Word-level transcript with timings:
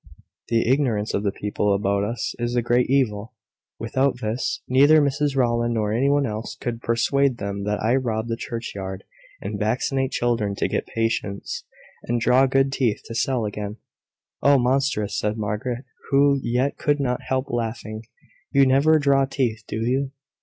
"The 0.47 0.67
ignorance 0.67 1.13
of 1.13 1.21
the 1.21 1.31
people 1.31 1.75
about 1.75 2.03
us 2.03 2.33
is 2.39 2.55
the 2.55 2.63
great 2.63 2.89
evil. 2.89 3.35
Without 3.77 4.19
this, 4.19 4.61
neither 4.67 4.99
Mrs 4.99 5.35
Rowland, 5.35 5.75
nor 5.75 5.93
any 5.93 6.09
one 6.09 6.25
else, 6.25 6.55
could 6.59 6.81
persuade 6.81 7.37
them 7.37 7.65
that 7.65 7.83
I 7.83 7.97
rob 7.97 8.27
the 8.27 8.35
churchyard, 8.35 9.03
and 9.43 9.59
vaccinate 9.59 10.09
children 10.11 10.55
to 10.55 10.67
get 10.67 10.87
patients, 10.87 11.65
and 12.01 12.19
draw 12.19 12.47
good 12.47 12.73
teeth 12.73 13.03
to 13.05 13.13
sell 13.13 13.45
again." 13.45 13.77
"Oh, 14.41 14.57
monstrous!" 14.57 15.19
said 15.19 15.37
Margaret, 15.37 15.85
who 16.09 16.39
yet 16.41 16.79
could 16.79 16.99
not 16.99 17.21
help 17.21 17.51
laughing. 17.51 18.01
"You 18.51 18.65
never 18.65 18.97
draw 18.97 19.25
teeth, 19.25 19.63
do 19.67 19.81
you?" 19.85 20.09